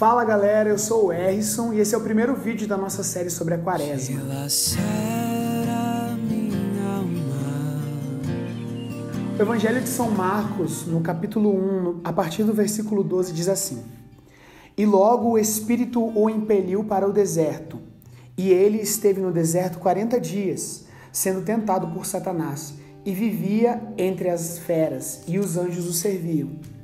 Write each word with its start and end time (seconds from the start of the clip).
Fala 0.00 0.24
galera, 0.24 0.70
eu 0.70 0.78
sou 0.78 1.08
o 1.08 1.12
Erison 1.12 1.74
e 1.74 1.78
esse 1.78 1.94
é 1.94 1.98
o 1.98 2.00
primeiro 2.00 2.34
vídeo 2.34 2.66
da 2.66 2.74
nossa 2.74 3.02
série 3.02 3.28
sobre 3.28 3.52
a 3.52 3.58
quaresma. 3.58 4.18
O 9.38 9.42
Evangelho 9.42 9.82
de 9.82 9.88
São 9.90 10.10
Marcos, 10.10 10.86
no 10.86 11.02
capítulo 11.02 11.54
1, 11.54 12.00
a 12.02 12.14
partir 12.14 12.44
do 12.44 12.54
versículo 12.54 13.04
12, 13.04 13.34
diz 13.34 13.46
assim: 13.46 13.84
E 14.74 14.86
logo 14.86 15.32
o 15.32 15.38
Espírito 15.38 16.02
o 16.18 16.30
impeliu 16.30 16.82
para 16.82 17.06
o 17.06 17.12
deserto, 17.12 17.78
e 18.38 18.50
ele 18.50 18.78
esteve 18.78 19.20
no 19.20 19.30
deserto 19.30 19.78
quarenta 19.78 20.18
dias, 20.18 20.86
sendo 21.12 21.42
tentado 21.42 21.88
por 21.88 22.06
Satanás, 22.06 22.72
e 23.04 23.12
vivia 23.12 23.82
entre 23.98 24.30
as 24.30 24.60
feras, 24.60 25.20
e 25.28 25.38
os 25.38 25.58
anjos 25.58 25.86
o 25.86 25.92
serviam. 25.92 26.79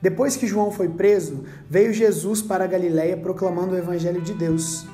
Depois 0.00 0.36
que 0.36 0.46
João 0.46 0.70
foi 0.70 0.88
preso, 0.88 1.44
veio 1.68 1.92
Jesus 1.92 2.42
para 2.42 2.64
a 2.64 2.68
Galiléia 2.68 3.16
proclamando 3.16 3.74
o 3.74 3.78
evangelho 3.78 4.20
de 4.20 4.34
Deus, 4.34 4.86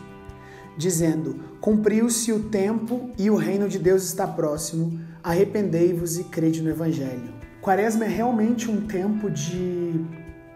dizendo: 0.77 1.41
Cumpriu-se 1.61 2.33
o 2.33 2.45
tempo 2.45 3.11
e 3.19 3.31
o 3.31 3.37
reino 3.37 3.69
de 3.69 3.79
Deus 3.79 4.05
está 4.05 4.27
próximo. 4.27 5.01
Arrependei-vos 5.23 6.19
e 6.19 6.25
crede 6.25 6.63
no 6.63 6.71
evangelho. 6.71 7.33
Quaresma 7.61 8.05
é 8.05 8.09
realmente 8.09 8.71
um 8.71 8.87
tempo 8.87 9.31
de 9.31 10.05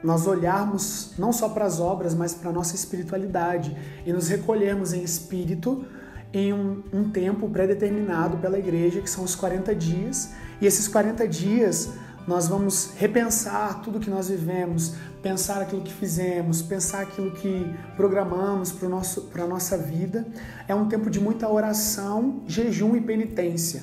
nós 0.02 0.26
olharmos 0.26 1.12
não 1.18 1.32
só 1.32 1.48
para 1.48 1.64
as 1.64 1.80
obras, 1.80 2.14
mas 2.14 2.34
para 2.34 2.50
a 2.50 2.52
nossa 2.52 2.74
espiritualidade 2.74 3.76
e 4.04 4.12
nos 4.12 4.28
recolhermos 4.28 4.92
em 4.92 5.02
espírito 5.02 5.84
em 6.32 6.52
um, 6.52 6.82
um 6.92 7.10
tempo 7.10 7.48
pré-determinado 7.48 8.36
pela 8.38 8.58
igreja, 8.58 9.00
que 9.00 9.08
são 9.08 9.24
os 9.24 9.34
40 9.34 9.74
dias. 9.74 10.32
E 10.60 10.66
esses 10.66 10.86
40 10.88 11.26
dias 11.26 11.90
nós 12.26 12.48
vamos 12.48 12.92
repensar 12.96 13.80
tudo 13.82 14.00
que 14.00 14.10
nós 14.10 14.28
vivemos, 14.28 14.94
pensar 15.22 15.62
aquilo 15.62 15.82
que 15.82 15.92
fizemos, 15.92 16.60
pensar 16.60 17.02
aquilo 17.02 17.30
que 17.30 17.72
programamos 17.96 18.72
para 18.72 19.44
a 19.44 19.46
nossa 19.46 19.78
vida. 19.78 20.26
É 20.66 20.74
um 20.74 20.88
tempo 20.88 21.08
de 21.08 21.20
muita 21.20 21.48
oração, 21.48 22.42
jejum 22.46 22.96
e 22.96 23.00
penitência. 23.00 23.82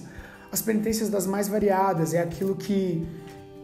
As 0.51 0.61
penitências 0.61 1.09
das 1.09 1.25
mais 1.25 1.47
variadas 1.47 2.13
é 2.13 2.21
aquilo 2.21 2.55
que 2.55 3.07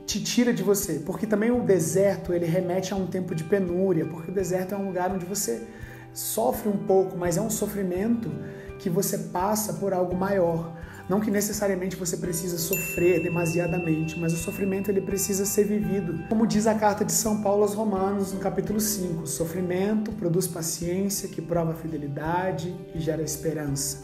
te 0.05 0.23
tira 0.23 0.53
de 0.53 0.63
você, 0.63 0.93
porque 1.05 1.27
também 1.27 1.51
o 1.51 1.61
deserto 1.61 2.33
ele 2.33 2.45
remete 2.45 2.93
a 2.93 2.95
um 2.95 3.05
tempo 3.05 3.35
de 3.35 3.43
penúria, 3.43 4.05
porque 4.05 4.31
o 4.31 4.33
deserto 4.33 4.73
é 4.73 4.77
um 4.77 4.87
lugar 4.87 5.11
onde 5.11 5.25
você 5.25 5.67
sofre 6.13 6.67
um 6.67 6.77
pouco, 6.77 7.17
mas 7.17 7.37
é 7.37 7.41
um 7.41 7.49
sofrimento 7.49 8.31
que 8.79 8.89
você 8.89 9.17
passa 9.17 9.73
por 9.73 9.93
algo 9.93 10.15
maior. 10.15 10.73
Não 11.09 11.19
que 11.19 11.31
necessariamente 11.31 11.95
você 11.95 12.15
precisa 12.15 12.59
sofrer 12.59 13.19
demasiadamente, 13.19 14.17
mas 14.19 14.31
o 14.31 14.37
sofrimento 14.37 14.91
ele 14.91 15.01
precisa 15.01 15.43
ser 15.43 15.63
vivido. 15.63 16.23
Como 16.29 16.45
diz 16.45 16.67
a 16.67 16.75
carta 16.75 17.03
de 17.03 17.11
São 17.11 17.41
Paulo 17.41 17.63
aos 17.63 17.73
Romanos, 17.73 18.31
no 18.31 18.39
capítulo 18.39 18.79
5, 18.79 19.25
sofrimento 19.25 20.11
produz 20.11 20.45
paciência, 20.45 21.27
que 21.27 21.41
prova 21.41 21.73
fidelidade 21.73 22.75
e 22.93 22.99
gera 22.99 23.23
esperança. 23.23 24.03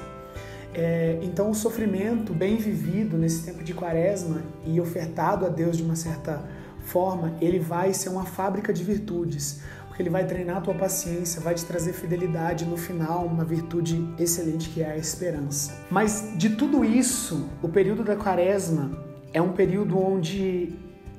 É, 0.73 1.19
então, 1.21 1.51
o 1.51 1.55
sofrimento 1.55 2.33
bem 2.33 2.57
vivido 2.57 3.17
nesse 3.17 3.45
tempo 3.45 3.63
de 3.63 3.75
quaresma 3.75 4.41
e 4.65 4.81
ofertado 4.81 5.45
a 5.45 5.49
Deus 5.49 5.77
de 5.77 5.83
uma 5.83 5.95
certa 5.95 6.43
forma, 6.79 7.35
ele 7.39 7.59
vai 7.59 7.93
ser 7.93 8.09
uma 8.09 8.25
fábrica 8.25 8.73
de 8.73 8.83
virtudes, 8.83 9.61
porque 9.95 10.03
ele 10.03 10.09
vai 10.09 10.25
treinar 10.25 10.57
a 10.57 10.61
tua 10.61 10.73
paciência, 10.73 11.39
vai 11.39 11.55
te 11.55 11.63
trazer 11.63 11.93
fidelidade 11.93 12.65
no 12.65 12.75
final, 12.75 13.25
uma 13.25 13.45
virtude 13.45 14.05
excelente 14.19 14.67
que 14.67 14.81
é 14.81 14.91
a 14.91 14.97
esperança. 14.97 15.85
Mas 15.89 16.33
de 16.35 16.49
tudo 16.49 16.83
isso, 16.83 17.49
o 17.61 17.69
período 17.69 18.03
da 18.03 18.13
quaresma 18.13 18.91
é 19.31 19.41
um 19.41 19.53
período 19.53 19.97
onde 19.97 20.73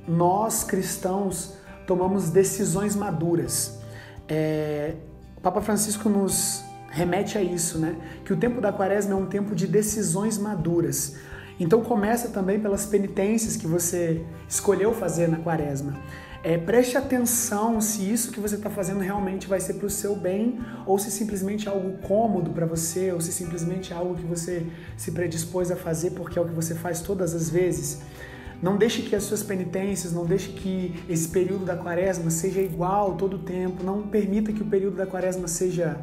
nós 0.07 0.63
cristãos 0.63 1.55
tomamos 1.87 2.29
decisões 2.29 2.95
maduras. 2.95 3.79
É, 4.29 4.93
o 5.35 5.41
Papa 5.41 5.59
Francisco 5.59 6.07
nos 6.07 6.63
remete 6.91 7.35
a 7.35 7.41
isso, 7.41 7.79
né? 7.79 7.95
Que 8.23 8.31
o 8.31 8.37
tempo 8.37 8.61
da 8.61 8.71
quaresma 8.71 9.13
é 9.13 9.15
um 9.15 9.25
tempo 9.25 9.55
de 9.55 9.65
decisões 9.65 10.37
maduras. 10.37 11.15
Então 11.59 11.81
começa 11.81 12.27
também 12.27 12.59
pelas 12.59 12.85
penitências 12.85 13.57
que 13.57 13.65
você 13.65 14.23
escolheu 14.47 14.93
fazer 14.93 15.27
na 15.27 15.37
quaresma. 15.37 15.95
É, 16.43 16.57
preste 16.57 16.97
atenção 16.97 17.81
se 17.81 18.09
isso 18.09 18.31
que 18.31 18.39
você 18.39 18.55
está 18.55 18.69
fazendo 18.69 18.99
realmente 18.99 19.47
vai 19.47 19.59
ser 19.59 19.73
para 19.73 19.87
o 19.87 19.89
seu 19.89 20.15
bem 20.15 20.59
ou 20.85 20.97
se 20.99 21.09
simplesmente 21.09 21.67
é 21.67 21.71
algo 21.71 21.97
cômodo 21.99 22.51
para 22.51 22.65
você 22.65 23.11
ou 23.11 23.19
se 23.19 23.31
simplesmente 23.31 23.91
é 23.91 23.95
algo 23.95 24.15
que 24.15 24.25
você 24.25 24.65
se 24.95 25.11
predispôs 25.11 25.71
a 25.71 25.75
fazer 25.75 26.11
porque 26.11 26.37
é 26.37 26.41
o 26.41 26.45
que 26.45 26.53
você 26.53 26.75
faz 26.75 27.01
todas 27.01 27.33
as 27.33 27.49
vezes. 27.49 28.01
Não 28.61 28.75
deixe 28.75 29.03
que 29.03 29.15
as 29.15 29.23
suas 29.23 29.43
penitências, 29.43 30.13
não 30.13 30.25
deixe 30.25 30.49
que 30.49 30.95
esse 31.07 31.27
período 31.27 31.65
da 31.65 31.75
quaresma 31.75 32.31
seja 32.31 32.59
igual 32.59 33.15
todo 33.15 33.35
o 33.35 33.39
tempo. 33.39 33.83
Não 33.83 34.03
permita 34.07 34.51
que 34.51 34.61
o 34.61 34.65
período 34.65 34.97
da 34.97 35.05
quaresma 35.05 35.47
seja 35.47 35.97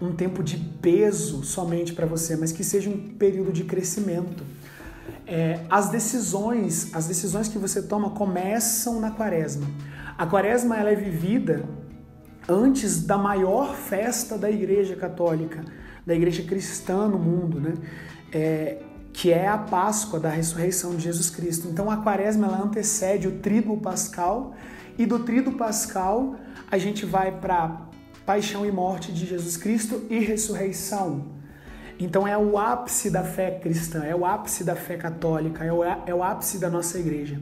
um 0.00 0.12
tempo 0.12 0.42
de 0.42 0.56
peso 0.56 1.44
somente 1.44 1.92
para 1.92 2.04
você, 2.04 2.36
mas 2.36 2.50
que 2.50 2.64
seja 2.64 2.90
um 2.90 2.98
período 2.98 3.52
de 3.52 3.64
crescimento. 3.64 4.44
É, 5.26 5.60
as 5.68 5.88
decisões, 5.90 6.94
as 6.94 7.06
decisões 7.06 7.48
que 7.48 7.58
você 7.58 7.82
toma 7.82 8.10
começam 8.10 9.00
na 9.00 9.10
quaresma. 9.10 9.66
A 10.16 10.26
quaresma 10.26 10.76
ela 10.76 10.90
é 10.90 10.94
vivida 10.94 11.68
antes 12.48 13.02
da 13.02 13.18
maior 13.18 13.74
festa 13.74 14.38
da 14.38 14.50
Igreja 14.50 14.94
Católica, 14.94 15.64
da 16.06 16.14
Igreja 16.14 16.44
Cristã 16.44 17.08
no 17.08 17.18
mundo, 17.18 17.60
né? 17.60 17.74
É, 18.32 18.82
que 19.12 19.32
é 19.32 19.48
a 19.48 19.56
Páscoa 19.56 20.20
da 20.20 20.28
ressurreição 20.28 20.94
de 20.94 21.04
Jesus 21.04 21.30
Cristo. 21.30 21.68
Então 21.68 21.90
a 21.90 21.96
quaresma 21.96 22.46
ela 22.46 22.62
antecede 22.62 23.26
o 23.26 23.38
tríduo 23.38 23.78
pascal 23.78 24.54
e 24.98 25.06
do 25.06 25.20
tríduo 25.20 25.54
pascal 25.54 26.36
a 26.70 26.76
gente 26.78 27.06
vai 27.06 27.32
para 27.32 27.88
paixão 28.26 28.66
e 28.66 28.70
morte 28.70 29.12
de 29.12 29.24
Jesus 29.24 29.56
Cristo 29.56 30.02
e 30.10 30.18
ressurreição. 30.18 31.35
Então 31.98 32.28
é 32.28 32.36
o 32.36 32.58
ápice 32.58 33.10
da 33.10 33.22
fé 33.22 33.52
cristã, 33.52 34.04
é 34.04 34.14
o 34.14 34.24
ápice 34.24 34.62
da 34.62 34.76
fé 34.76 34.96
católica, 34.96 35.64
é 35.64 35.72
o, 35.72 35.82
é 35.82 36.14
o 36.14 36.22
ápice 36.22 36.58
da 36.58 36.68
nossa 36.68 36.98
igreja. 36.98 37.40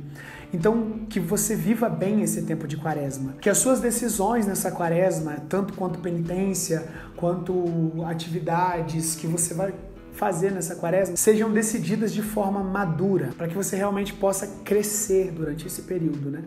Então, 0.53 1.01
que 1.11 1.19
você 1.19 1.57
viva 1.57 1.89
bem 1.89 2.23
esse 2.23 2.43
tempo 2.43 2.69
de 2.69 2.77
quaresma. 2.77 3.35
Que 3.41 3.51
as 3.51 3.59
suas 3.59 3.81
decisões 3.81 4.47
nessa 4.47 4.71
quaresma, 4.71 5.39
tanto 5.49 5.75
quanto 5.75 5.99
penitência, 5.99 6.87
quanto 7.17 8.05
atividades 8.07 9.17
que 9.17 9.27
você 9.27 9.53
vai 9.53 9.75
fazer 10.13 10.53
nessa 10.53 10.77
quaresma, 10.77 11.17
sejam 11.17 11.53
decididas 11.53 12.13
de 12.13 12.23
forma 12.23 12.63
madura, 12.63 13.31
para 13.37 13.49
que 13.49 13.55
você 13.57 13.75
realmente 13.75 14.13
possa 14.13 14.47
crescer 14.65 15.33
durante 15.33 15.67
esse 15.67 15.83
período, 15.83 16.31
né? 16.31 16.45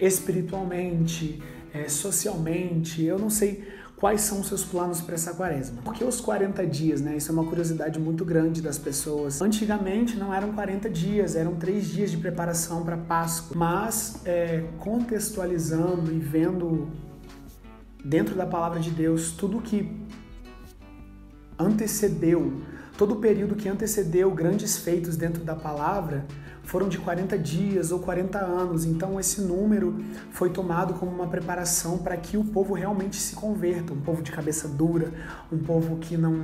Espiritualmente, 0.00 1.42
é, 1.74 1.90
socialmente, 1.90 3.04
eu 3.04 3.18
não 3.18 3.28
sei 3.28 3.68
quais 4.02 4.22
são 4.22 4.40
os 4.40 4.48
seus 4.48 4.64
planos 4.64 5.00
para 5.00 5.14
essa 5.14 5.32
quaresma. 5.32 5.80
Por 5.80 5.94
que 5.94 6.02
os 6.02 6.20
40 6.20 6.66
dias, 6.66 7.00
né? 7.00 7.16
Isso 7.16 7.30
é 7.30 7.32
uma 7.32 7.44
curiosidade 7.44 8.00
muito 8.00 8.24
grande 8.24 8.60
das 8.60 8.76
pessoas. 8.76 9.40
Antigamente 9.40 10.16
não 10.16 10.34
eram 10.34 10.52
40 10.52 10.90
dias, 10.90 11.36
eram 11.36 11.54
três 11.54 11.86
dias 11.86 12.10
de 12.10 12.16
preparação 12.16 12.84
para 12.84 12.96
Páscoa. 12.96 13.56
Mas 13.56 14.20
é, 14.24 14.64
contextualizando 14.80 16.12
e 16.12 16.18
vendo 16.18 16.88
dentro 18.04 18.34
da 18.34 18.44
palavra 18.44 18.80
de 18.80 18.90
Deus 18.90 19.30
tudo 19.30 19.60
que 19.60 19.96
antecedeu, 21.56 22.60
todo 22.98 23.14
o 23.14 23.16
período 23.20 23.54
que 23.54 23.68
antecedeu 23.68 24.32
grandes 24.32 24.78
feitos 24.78 25.16
dentro 25.16 25.44
da 25.44 25.54
palavra, 25.54 26.26
foram 26.64 26.88
de 26.88 26.98
40 26.98 27.38
dias 27.38 27.90
ou 27.90 27.98
40 28.00 28.38
anos. 28.38 28.84
Então 28.84 29.18
esse 29.18 29.40
número 29.40 30.02
foi 30.30 30.50
tomado 30.50 30.94
como 30.94 31.10
uma 31.10 31.26
preparação 31.26 31.98
para 31.98 32.16
que 32.16 32.36
o 32.36 32.44
povo 32.44 32.74
realmente 32.74 33.16
se 33.16 33.34
converta, 33.34 33.92
um 33.92 34.00
povo 34.00 34.22
de 34.22 34.32
cabeça 34.32 34.68
dura, 34.68 35.12
um 35.50 35.58
povo 35.58 35.96
que 35.96 36.16
não 36.16 36.42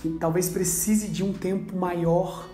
que 0.00 0.08
talvez 0.10 0.48
precise 0.48 1.08
de 1.08 1.22
um 1.22 1.32
tempo 1.32 1.76
maior 1.76 2.48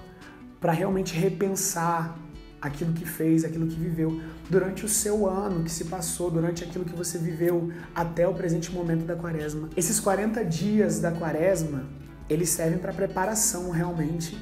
para 0.60 0.70
realmente 0.70 1.14
repensar 1.14 2.18
aquilo 2.60 2.92
que 2.92 3.06
fez, 3.06 3.44
aquilo 3.44 3.66
que 3.66 3.76
viveu 3.76 4.20
durante 4.50 4.84
o 4.84 4.88
seu 4.88 5.26
ano 5.26 5.64
que 5.64 5.70
se 5.70 5.84
passou, 5.84 6.30
durante 6.30 6.64
aquilo 6.64 6.84
que 6.84 6.94
você 6.94 7.16
viveu 7.16 7.72
até 7.94 8.26
o 8.26 8.34
presente 8.34 8.70
momento 8.70 9.04
da 9.04 9.14
quaresma. 9.14 9.70
Esses 9.76 10.00
40 10.00 10.44
dias 10.44 11.00
da 11.00 11.12
quaresma, 11.12 11.86
eles 12.28 12.50
servem 12.50 12.78
para 12.78 12.92
preparação 12.92 13.70
realmente 13.70 14.36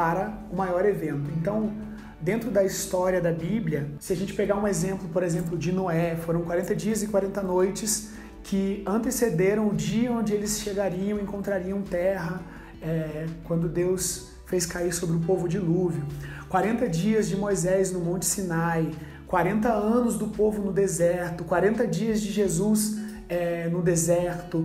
para 0.00 0.32
o 0.50 0.56
maior 0.56 0.86
evento. 0.86 1.30
Então, 1.38 1.74
dentro 2.18 2.50
da 2.50 2.64
história 2.64 3.20
da 3.20 3.30
Bíblia, 3.30 3.90
se 3.98 4.14
a 4.14 4.16
gente 4.16 4.32
pegar 4.32 4.56
um 4.56 4.66
exemplo, 4.66 5.06
por 5.10 5.22
exemplo, 5.22 5.58
de 5.58 5.70
Noé, 5.72 6.16
foram 6.16 6.40
40 6.40 6.74
dias 6.74 7.02
e 7.02 7.08
40 7.08 7.42
noites 7.42 8.12
que 8.42 8.82
antecederam 8.86 9.68
o 9.68 9.74
dia 9.74 10.10
onde 10.10 10.32
eles 10.32 10.58
chegariam, 10.60 11.20
encontrariam 11.20 11.82
terra, 11.82 12.40
é, 12.80 13.26
quando 13.44 13.68
Deus 13.68 14.30
fez 14.46 14.64
cair 14.64 14.90
sobre 14.94 15.16
o 15.16 15.20
povo 15.20 15.46
dilúvio. 15.46 16.02
40 16.48 16.88
dias 16.88 17.28
de 17.28 17.36
Moisés 17.36 17.92
no 17.92 18.00
Monte 18.00 18.24
Sinai, 18.24 18.90
40 19.26 19.70
anos 19.70 20.16
do 20.16 20.28
povo 20.28 20.62
no 20.62 20.72
deserto, 20.72 21.44
40 21.44 21.86
dias 21.86 22.22
de 22.22 22.32
Jesus 22.32 22.96
é, 23.28 23.68
no 23.68 23.82
deserto. 23.82 24.64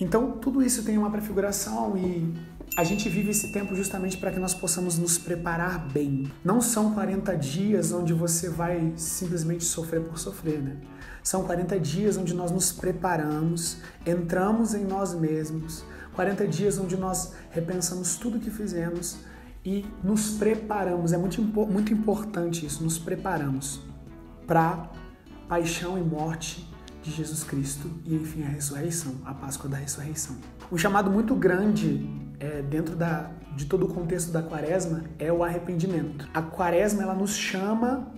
Então, 0.00 0.30
tudo 0.38 0.62
isso 0.62 0.82
tem 0.84 0.96
uma 0.96 1.10
prefiguração 1.10 1.98
e 1.98 2.34
A 2.80 2.82
gente 2.82 3.10
vive 3.10 3.30
esse 3.30 3.48
tempo 3.48 3.76
justamente 3.76 4.16
para 4.16 4.30
que 4.30 4.38
nós 4.38 4.54
possamos 4.54 4.96
nos 4.96 5.18
preparar 5.18 5.86
bem. 5.92 6.32
Não 6.42 6.62
são 6.62 6.94
40 6.94 7.36
dias 7.36 7.92
onde 7.92 8.14
você 8.14 8.48
vai 8.48 8.94
simplesmente 8.96 9.64
sofrer 9.64 10.00
por 10.00 10.18
sofrer, 10.18 10.62
né? 10.62 10.78
São 11.22 11.44
40 11.44 11.78
dias 11.78 12.16
onde 12.16 12.32
nós 12.32 12.50
nos 12.50 12.72
preparamos, 12.72 13.76
entramos 14.06 14.72
em 14.72 14.82
nós 14.82 15.14
mesmos. 15.14 15.84
40 16.14 16.48
dias 16.48 16.78
onde 16.78 16.96
nós 16.96 17.34
repensamos 17.50 18.16
tudo 18.16 18.40
que 18.40 18.50
fizemos 18.50 19.18
e 19.62 19.84
nos 20.02 20.30
preparamos. 20.38 21.12
É 21.12 21.18
muito, 21.18 21.42
muito 21.42 21.92
importante 21.92 22.64
isso, 22.64 22.82
nos 22.82 22.98
preparamos 22.98 23.82
para 24.46 24.90
paixão 25.46 25.98
e 25.98 26.02
morte 26.02 26.66
de 27.02 27.10
Jesus 27.10 27.44
Cristo 27.44 27.90
e, 28.06 28.14
enfim, 28.14 28.42
a 28.42 28.48
ressurreição, 28.48 29.16
a 29.26 29.34
Páscoa 29.34 29.68
da 29.68 29.76
ressurreição. 29.76 30.34
Um 30.72 30.78
chamado 30.78 31.10
muito 31.10 31.34
grande 31.34 32.29
é, 32.40 32.62
dentro 32.62 32.96
da, 32.96 33.30
de 33.54 33.66
todo 33.66 33.84
o 33.84 33.88
contexto 33.88 34.32
da 34.32 34.42
quaresma 34.42 35.04
é 35.18 35.30
o 35.30 35.44
arrependimento. 35.44 36.26
A 36.32 36.40
quaresma 36.40 37.02
ela 37.02 37.14
nos 37.14 37.36
chama 37.36 38.10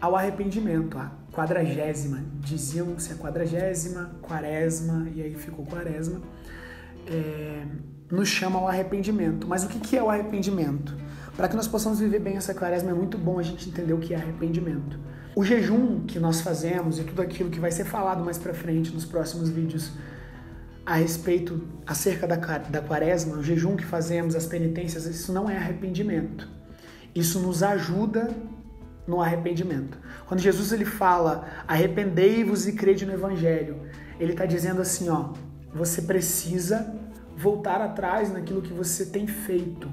ao 0.00 0.14
arrependimento, 0.14 0.98
a 0.98 1.10
quadragésima. 1.32 2.22
Diziam-se 2.40 3.12
a 3.12 3.16
quadragésima, 3.16 4.12
quaresma, 4.20 5.08
e 5.14 5.22
aí 5.22 5.34
ficou 5.34 5.64
quaresma. 5.64 6.20
É, 7.08 7.64
nos 8.10 8.28
chama 8.28 8.58
ao 8.58 8.68
arrependimento. 8.68 9.48
Mas 9.48 9.64
o 9.64 9.68
que 9.68 9.96
é 9.96 10.02
o 10.02 10.10
arrependimento? 10.10 10.94
Para 11.36 11.48
que 11.48 11.56
nós 11.56 11.66
possamos 11.66 11.98
viver 11.98 12.20
bem 12.20 12.36
essa 12.36 12.54
quaresma, 12.54 12.90
é 12.90 12.94
muito 12.94 13.18
bom 13.18 13.38
a 13.38 13.42
gente 13.42 13.68
entender 13.68 13.92
o 13.92 13.98
que 13.98 14.14
é 14.14 14.16
arrependimento. 14.16 14.98
O 15.34 15.44
jejum 15.44 16.00
que 16.00 16.18
nós 16.18 16.40
fazemos 16.40 16.98
e 16.98 17.04
tudo 17.04 17.20
aquilo 17.20 17.50
que 17.50 17.60
vai 17.60 17.70
ser 17.70 17.84
falado 17.84 18.24
mais 18.24 18.38
para 18.38 18.54
frente 18.54 18.92
nos 18.92 19.04
próximos 19.04 19.50
vídeos 19.50 19.92
a 20.86 20.94
respeito, 20.94 21.66
acerca 21.84 22.28
da, 22.28 22.36
da 22.36 22.80
quaresma, 22.80 23.36
o 23.36 23.42
jejum 23.42 23.74
que 23.74 23.84
fazemos, 23.84 24.36
as 24.36 24.46
penitências, 24.46 25.04
isso 25.04 25.32
não 25.32 25.50
é 25.50 25.56
arrependimento. 25.56 26.48
Isso 27.12 27.40
nos 27.40 27.60
ajuda 27.64 28.30
no 29.04 29.20
arrependimento. 29.20 29.98
Quando 30.26 30.40
Jesus 30.40 30.72
ele 30.72 30.84
fala, 30.84 31.48
arrependei-vos 31.66 32.68
e 32.68 32.72
crede 32.72 33.04
no 33.04 33.12
Evangelho, 33.12 33.82
ele 34.20 34.32
está 34.32 34.46
dizendo 34.46 34.80
assim, 34.80 35.08
ó, 35.08 35.30
você 35.74 36.02
precisa 36.02 36.94
voltar 37.36 37.80
atrás 37.80 38.32
naquilo 38.32 38.62
que 38.62 38.72
você 38.72 39.06
tem 39.06 39.26
feito. 39.26 39.90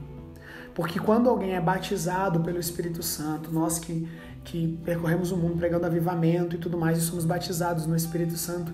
Porque 0.76 1.00
quando 1.00 1.28
alguém 1.28 1.56
é 1.56 1.62
batizado 1.62 2.42
pelo 2.42 2.60
Espírito 2.60 3.02
Santo, 3.02 3.52
nós 3.52 3.80
que, 3.80 4.08
que 4.44 4.80
percorremos 4.86 5.32
o 5.32 5.38
mundo 5.38 5.58
pregando 5.58 5.86
avivamento 5.86 6.56
e 6.56 6.60
tudo 6.60 6.78
mais, 6.78 7.00
e 7.00 7.02
somos 7.02 7.26
batizados 7.26 7.88
no 7.88 7.96
Espírito 7.96 8.38
Santo, 8.38 8.74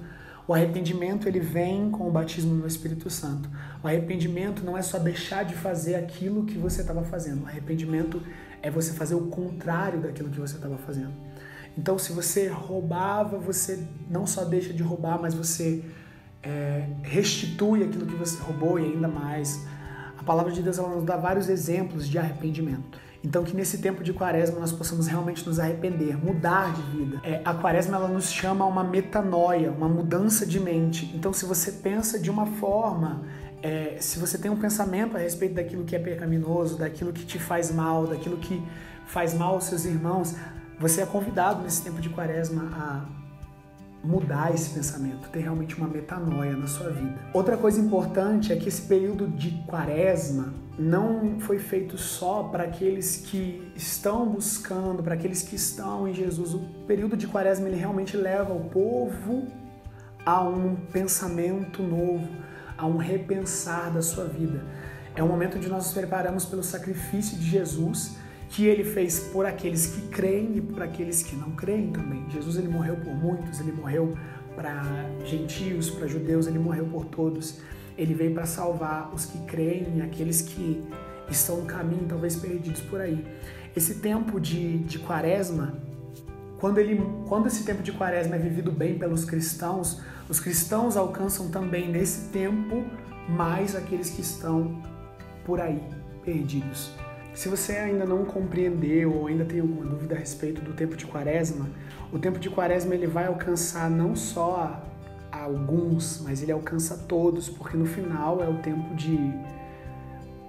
o 0.50 0.54
arrependimento 0.56 1.28
ele 1.28 1.40
vem 1.40 1.92
com 1.92 2.08
o 2.08 2.12
batismo 2.12 2.56
no 2.56 2.66
Espírito 2.66 3.08
Santo. 3.08 3.48
O 3.84 3.88
arrependimento 3.88 4.66
não 4.66 4.76
é 4.76 4.82
só 4.82 4.98
deixar 4.98 5.46
de 5.46 5.54
fazer 5.54 5.94
aquilo 5.94 6.44
que 6.44 6.58
você 6.58 6.82
estava 6.82 7.04
fazendo. 7.04 7.44
O 7.44 7.46
arrependimento 7.46 8.20
é 8.60 8.72
você 8.72 8.94
fazer 8.94 9.14
o 9.14 9.28
contrário 9.28 10.02
daquilo 10.02 10.28
que 10.28 10.40
você 10.40 10.56
estava 10.56 10.76
fazendo. 10.80 11.14
Então, 11.78 12.00
se 12.00 12.12
você 12.12 12.48
roubava, 12.48 13.38
você 13.38 13.88
não 14.10 14.26
só 14.26 14.44
deixa 14.44 14.74
de 14.74 14.82
roubar, 14.82 15.22
mas 15.22 15.36
você 15.36 15.84
é, 16.42 16.90
restitui 17.04 17.84
aquilo 17.84 18.08
que 18.08 18.16
você 18.16 18.42
roubou 18.42 18.80
e 18.80 18.86
ainda 18.86 19.08
mais. 19.08 19.64
A 20.18 20.24
palavra 20.24 20.52
de 20.52 20.64
Deus 20.64 20.80
ela 20.80 20.90
nos 20.90 21.04
dá 21.04 21.16
vários 21.16 21.48
exemplos 21.48 22.10
de 22.10 22.18
arrependimento. 22.18 22.98
Então 23.24 23.44
que 23.44 23.56
nesse 23.56 23.80
tempo 23.80 24.04
de 24.04 24.14
quaresma 24.14 24.60
nós 24.60 24.72
possamos 24.72 25.08
realmente 25.08 25.46
nos 25.46 25.60
arrepender, 25.60 26.18
mudar 26.18 26.74
de 26.74 26.82
vida. 26.84 27.22
É, 27.24 27.42
a 27.44 27.54
quaresma 27.54 27.98
ela 27.98 28.08
nos 28.08 28.32
chama 28.32 28.64
a 28.64 28.68
uma 28.68 28.84
metanoia, 28.84 29.72
uma 29.72 29.90
mudança 29.90 30.46
de 30.46 30.60
mente. 30.60 31.12
Então 31.14 31.34
se 31.34 31.46
você 31.46 31.72
pensa 31.74 32.18
de 32.18 32.30
uma 32.30 32.46
forma, 32.46 33.24
é, 33.62 33.98
se 34.00 34.20
você 34.20 34.38
tem 34.38 34.50
um 34.50 34.56
pensamento 34.56 35.18
a 35.18 35.20
respeito 35.20 35.56
daquilo 35.56 35.84
que 35.84 35.96
é 35.96 36.00
pecaminoso, 36.00 36.78
daquilo 36.78 37.12
que 37.12 37.26
te 37.26 37.38
faz 37.38 37.72
mal, 37.72 38.08
daquilo 38.08 38.38
que 38.38 38.64
faz 39.06 39.34
mal 39.34 39.56
aos 39.56 39.66
seus 39.66 39.86
irmãos, 39.86 40.36
você 40.80 41.02
é 41.02 41.06
convidado 41.06 41.62
nesse 41.62 41.82
tempo 41.84 42.00
de 42.00 42.10
quaresma 42.10 42.70
a 42.74 43.20
mudar 44.04 44.54
esse 44.54 44.70
pensamento, 44.70 45.30
ter 45.30 45.40
realmente 45.40 45.76
uma 45.76 45.88
metanoia 45.88 46.56
na 46.56 46.68
sua 46.68 46.90
vida. 46.90 47.16
Outra 47.34 47.58
coisa 47.58 47.80
importante 47.80 48.54
é 48.54 48.56
que 48.56 48.70
esse 48.70 48.84
período 48.84 49.28
de 49.28 49.52
quaresma 49.68 50.54
não 50.78 51.40
foi 51.40 51.60
feito 51.60 51.98
só 51.98 52.44
para 52.44 52.64
aqueles 52.64 53.18
que 53.18 53.72
estão 53.76 54.30
buscando, 54.30 55.04
para 55.04 55.16
aqueles 55.16 55.42
que 55.42 55.56
estão 55.56 56.08
em 56.08 56.14
Jesus. 56.14 56.54
O 56.54 56.60
período 56.88 57.18
de 57.18 57.28
quaresma 57.28 57.68
ele 57.68 57.76
realmente 57.76 58.16
leva 58.16 58.54
o 58.54 58.70
povo 58.70 59.48
a 60.26 60.42
um 60.42 60.76
pensamento 60.76 61.84
novo, 61.84 62.30
a 62.78 62.86
um 62.86 62.98
repensar 62.98 63.92
da 63.92 64.02
sua 64.02 64.26
vida. 64.26 64.64
É 65.16 65.24
um 65.24 65.28
momento 65.28 65.58
onde 65.58 65.68
nós 65.68 65.84
nos 65.86 65.94
preparamos 65.94 66.46
pelo 66.46 66.64
sacrifício 66.64 67.38
de 67.38 67.44
Jesus 67.44 68.16
que 68.50 68.66
ele 68.66 68.84
fez 68.84 69.20
por 69.20 69.46
aqueles 69.46 69.88
que 69.88 70.02
creem 70.08 70.58
e 70.58 70.62
por 70.62 70.82
aqueles 70.82 71.22
que 71.22 71.36
não 71.36 71.52
creem 71.52 71.92
também. 71.92 72.26
Jesus 72.30 72.58
ele 72.58 72.68
morreu 72.68 72.96
por 72.96 73.14
muitos, 73.14 73.60
ele 73.60 73.72
morreu 73.72 74.18
para 74.56 74.84
gentios, 75.24 75.90
para 75.90 76.08
judeus, 76.08 76.48
ele 76.48 76.60
morreu 76.60 76.86
por 76.86 77.06
todos. 77.06 77.60
Ele 77.98 78.14
veio 78.14 78.34
para 78.34 78.46
salvar 78.46 79.14
os 79.14 79.26
que 79.26 79.38
creem 79.46 79.98
e 79.98 80.02
aqueles 80.02 80.42
que 80.42 80.84
estão 81.30 81.58
no 81.58 81.66
caminho, 81.66 82.06
talvez 82.08 82.36
perdidos 82.36 82.82
por 82.82 83.00
aí. 83.00 83.24
Esse 83.76 83.96
tempo 83.96 84.40
de, 84.40 84.80
de 84.80 84.98
quaresma, 84.98 85.76
quando, 86.60 86.80
ele, 86.80 87.00
quando 87.28 87.48
esse 87.48 87.64
tempo 87.64 87.84
de 87.84 87.92
quaresma 87.92 88.36
é 88.36 88.40
vivido 88.40 88.72
bem 88.72 88.98
pelos 88.98 89.26
cristãos, 89.26 90.02
os 90.28 90.40
cristãos 90.40 90.98
alcançam 90.98 91.50
também 91.50 91.88
nesse 91.88 92.30
tempo 92.30 92.84
mais 93.30 93.76
aqueles 93.76 94.10
que 94.10 94.22
estão 94.22 94.82
por 95.46 95.62
aí, 95.62 95.82
perdidos. 96.24 96.92
Se 97.34 97.48
você 97.48 97.74
ainda 97.74 98.06
não 98.06 98.26
compreendeu 98.26 99.14
ou 99.14 99.28
ainda 99.28 99.46
tem 99.46 99.60
alguma 99.60 99.86
dúvida 99.86 100.16
a 100.16 100.18
respeito 100.18 100.62
do 100.62 100.74
tempo 100.74 100.96
de 100.96 101.06
quaresma, 101.06 101.70
o 102.12 102.20
tempo 102.20 102.40
de 102.40 102.50
quaresma 102.50 102.94
ele 102.96 103.08
vai 103.08 103.28
alcançar 103.28 103.90
não 103.90 104.16
só 104.16 104.84
alguns, 105.32 106.22
mas 106.22 106.42
ele 106.42 106.52
alcança 106.52 106.98
todos, 106.98 107.50
porque 107.50 107.78
no 107.78 107.86
final 107.86 108.42
é 108.42 108.48
o 108.48 108.58
tempo 108.58 108.96
de 108.96 109.18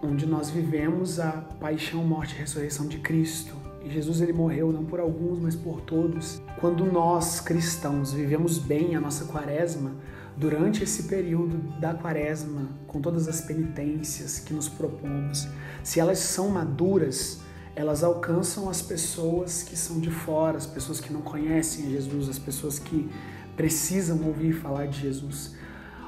onde 0.03 0.27
nós 0.27 0.51
vivemos 0.51 1.21
a 1.21 1.33
paixão, 1.61 2.03
morte 2.03 2.35
e 2.35 2.39
ressurreição 2.39 2.87
de 2.87 2.99
Cristo. 2.99 3.55
E 3.85 3.91
Jesus 3.91 4.21
ele 4.21 4.33
morreu 4.33 4.73
não 4.73 4.85
por 4.85 5.01
alguns, 5.01 5.39
mas 5.39 5.55
por 5.55 5.81
todos. 5.83 6.41
Quando 6.59 6.85
nós 6.85 7.41
cristãos 7.41 8.13
vivemos 8.13 8.59
bem 8.59 8.95
a 8.95 9.01
nossa 9.01 9.27
quaresma, 9.27 9.93
durante 10.41 10.83
esse 10.83 11.03
período 11.03 11.59
da 11.79 11.93
quaresma, 11.93 12.71
com 12.87 12.99
todas 12.99 13.29
as 13.29 13.43
penitências 13.43 14.39
que 14.39 14.55
nos 14.55 14.71
propomos, 14.71 15.47
se 15.85 16.01
elas 16.01 16.19
são 16.19 16.49
maduras, 16.49 17.43
elas 17.77 18.03
alcançam 18.03 18.71
as 18.71 18.81
pessoas 18.81 19.63
que 19.63 19.77
são 19.77 20.01
de 20.01 20.11
fora, 20.11 20.57
as 20.57 20.67
pessoas 20.67 20.99
que 20.99 21.13
não 21.13 21.21
conhecem 21.21 21.91
Jesus, 21.91 22.31
as 22.31 22.39
pessoas 22.39 22.79
que 22.79 23.07
precisam 23.55 24.19
ouvir 24.27 24.55
falar 24.55 24.87
de 24.87 24.99
Jesus. 24.99 25.55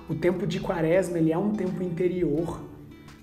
O 0.09 0.15
tempo 0.15 0.47
de 0.47 0.61
quaresma 0.61 1.19
ele 1.19 1.31
é 1.31 1.37
um 1.37 1.53
tempo 1.53 1.83
interior, 1.83 2.59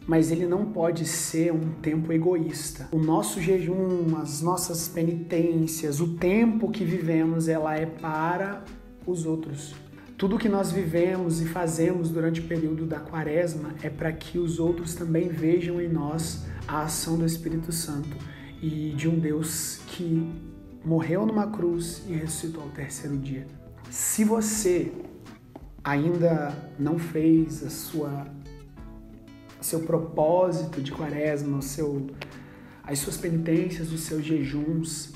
mas 0.05 0.29
ele 0.29 0.45
não 0.45 0.65
pode 0.65 1.05
ser 1.05 1.51
um 1.51 1.71
tempo 1.81 2.13
egoísta. 2.13 2.87
O 2.91 2.99
nosso 2.99 3.41
jejum, 3.41 4.15
as 4.21 4.43
nossas 4.43 4.87
penitências, 4.87 5.99
o 5.99 6.15
tempo 6.17 6.69
que 6.69 6.85
vivemos, 6.85 7.47
ela 7.47 7.75
é 7.75 7.87
para 7.87 8.63
os 9.07 9.25
outros. 9.25 9.73
Tudo 10.19 10.37
que 10.37 10.49
nós 10.49 10.69
vivemos 10.69 11.39
e 11.39 11.45
fazemos 11.45 12.09
durante 12.09 12.41
o 12.41 12.43
período 12.43 12.85
da 12.85 12.99
quaresma 12.99 13.73
é 13.81 13.89
para 13.89 14.11
que 14.11 14.37
os 14.37 14.59
outros 14.59 14.93
também 14.93 15.29
vejam 15.29 15.79
em 15.79 15.87
nós 15.87 16.45
a 16.67 16.81
ação 16.81 17.17
do 17.17 17.25
Espírito 17.25 17.71
Santo 17.71 18.17
e 18.61 18.91
de 18.97 19.07
um 19.07 19.17
Deus 19.17 19.79
que 19.87 20.29
morreu 20.83 21.25
numa 21.25 21.47
cruz 21.47 22.03
e 22.05 22.11
ressuscitou 22.11 22.63
ao 22.63 22.69
terceiro 22.71 23.17
dia. 23.17 23.47
Se 23.89 24.25
você 24.25 24.91
ainda 25.81 26.53
não 26.77 26.99
fez 26.99 27.63
a 27.63 27.69
sua 27.69 28.27
seu 29.61 29.83
propósito 29.83 30.81
de 30.81 30.91
quaresma, 30.91 31.59
o 31.59 31.61
seu, 31.61 32.07
as 32.83 32.99
suas 32.99 33.15
penitências, 33.15 33.89
os 33.89 34.01
seus 34.01 34.25
jejuns, 34.25 35.13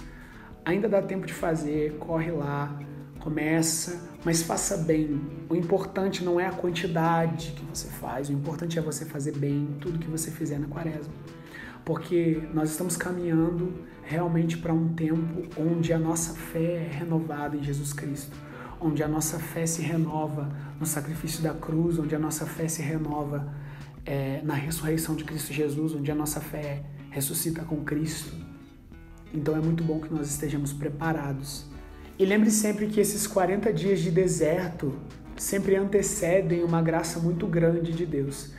ainda 0.63 0.87
dá 0.87 1.01
tempo 1.01 1.27
de 1.27 1.33
fazer, 1.33 1.97
corre 1.97 2.31
lá, 2.31 2.79
Começa, 3.23 4.01
mas 4.25 4.43
faça 4.43 4.75
bem. 4.75 5.21
O 5.49 5.55
importante 5.55 6.25
não 6.25 6.41
é 6.41 6.45
a 6.45 6.51
quantidade 6.51 7.53
que 7.53 7.63
você 7.63 7.87
faz, 7.87 8.27
o 8.27 8.33
importante 8.33 8.77
é 8.77 8.81
você 8.81 9.05
fazer 9.05 9.37
bem 9.37 9.77
tudo 9.79 9.97
que 9.97 10.09
você 10.09 10.29
fizer 10.29 10.59
na 10.59 10.67
quaresma. 10.67 11.13
Porque 11.85 12.43
nós 12.53 12.71
estamos 12.71 12.97
caminhando 12.97 13.75
realmente 14.03 14.57
para 14.57 14.73
um 14.73 14.93
tempo 14.93 15.47
onde 15.57 15.93
a 15.93 15.97
nossa 15.97 16.33
fé 16.33 16.83
é 16.83 16.97
renovada 16.99 17.55
em 17.55 17.63
Jesus 17.63 17.93
Cristo, 17.93 18.35
onde 18.77 19.01
a 19.01 19.07
nossa 19.07 19.39
fé 19.39 19.65
se 19.65 19.81
renova 19.81 20.51
no 20.77 20.85
sacrifício 20.85 21.41
da 21.41 21.53
cruz, 21.53 21.97
onde 21.97 22.13
a 22.13 22.19
nossa 22.19 22.45
fé 22.45 22.67
se 22.67 22.81
renova 22.81 23.53
é, 24.05 24.41
na 24.43 24.53
ressurreição 24.53 25.15
de 25.15 25.23
Cristo 25.23 25.53
Jesus, 25.53 25.95
onde 25.95 26.11
a 26.11 26.15
nossa 26.15 26.41
fé 26.41 26.83
ressuscita 27.09 27.63
com 27.63 27.85
Cristo. 27.85 28.35
Então 29.33 29.55
é 29.55 29.61
muito 29.61 29.81
bom 29.81 30.01
que 30.01 30.13
nós 30.13 30.29
estejamos 30.29 30.73
preparados 30.73 31.71
e 32.17 32.25
lembre 32.25 32.51
sempre 32.51 32.87
que 32.87 32.99
esses 32.99 33.25
40 33.25 33.73
dias 33.73 33.99
de 33.99 34.11
deserto 34.11 34.93
sempre 35.35 35.75
antecedem 35.75 36.63
uma 36.63 36.81
graça 36.81 37.19
muito 37.19 37.47
grande 37.47 37.91
de 37.91 38.05
Deus. 38.05 38.51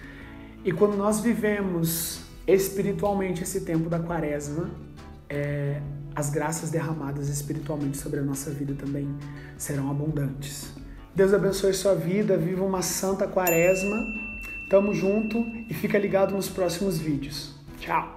E 0.64 0.72
quando 0.72 0.96
nós 0.96 1.20
vivemos 1.20 2.20
espiritualmente 2.46 3.42
esse 3.42 3.60
tempo 3.60 3.88
da 3.88 3.98
quaresma, 3.98 4.70
é, 5.28 5.80
as 6.14 6.30
graças 6.30 6.70
derramadas 6.70 7.28
espiritualmente 7.28 7.96
sobre 7.96 8.20
a 8.20 8.22
nossa 8.22 8.50
vida 8.50 8.74
também 8.74 9.08
serão 9.56 9.90
abundantes. 9.90 10.72
Deus 11.14 11.32
abençoe 11.32 11.72
sua 11.72 11.94
vida, 11.94 12.36
viva 12.36 12.64
uma 12.64 12.82
santa 12.82 13.26
quaresma. 13.26 14.12
Tamo 14.68 14.92
junto 14.92 15.46
e 15.68 15.74
fica 15.74 15.98
ligado 15.98 16.34
nos 16.34 16.48
próximos 16.48 16.98
vídeos. 16.98 17.54
Tchau! 17.78 18.12